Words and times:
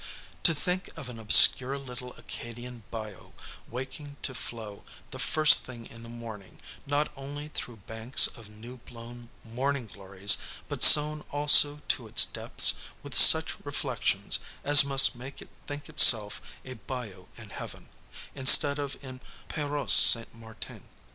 To 0.41 0.55
think 0.55 0.89
of 0.97 1.09
an 1.09 1.19
obscure 1.19 1.77
little 1.77 2.15
Acadian 2.17 2.81
bayou 2.89 3.33
waking 3.69 4.17
to 4.23 4.33
flow 4.33 4.83
the 5.11 5.19
first 5.19 5.59
thing 5.59 5.85
in 5.85 6.01
the 6.01 6.09
morning 6.09 6.59
not 6.87 7.09
only 7.15 7.49
through 7.49 7.81
banks 7.85 8.25
of 8.25 8.49
new 8.49 8.77
blown 8.77 9.29
morning 9.43 9.85
glories, 9.85 10.39
but 10.67 10.83
sown 10.83 11.23
also 11.29 11.83
to 11.89 12.07
its 12.07 12.25
depths 12.25 12.73
with 13.03 13.15
such 13.15 13.63
reflections 13.63 14.39
as 14.63 14.83
must 14.83 15.15
make 15.15 15.39
it 15.39 15.49
think 15.67 15.87
itself 15.87 16.41
a 16.65 16.73
bayou 16.73 17.27
in 17.37 17.51
heaven, 17.51 17.87
instead 18.33 18.79
of 18.79 18.97
in 19.03 19.21
Paroisse 19.49 19.93
St. 19.93 20.33
Martin. 20.33 20.83